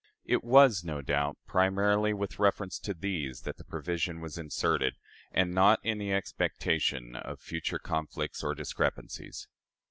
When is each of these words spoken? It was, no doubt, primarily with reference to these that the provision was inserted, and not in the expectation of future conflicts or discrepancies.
It 0.25 0.43
was, 0.43 0.83
no 0.83 1.03
doubt, 1.03 1.37
primarily 1.45 2.11
with 2.11 2.39
reference 2.39 2.79
to 2.79 2.95
these 2.95 3.41
that 3.41 3.57
the 3.57 3.63
provision 3.63 4.19
was 4.19 4.35
inserted, 4.35 4.95
and 5.31 5.53
not 5.53 5.79
in 5.83 5.99
the 5.99 6.11
expectation 6.11 7.15
of 7.15 7.39
future 7.39 7.77
conflicts 7.77 8.43
or 8.43 8.55
discrepancies. 8.55 9.47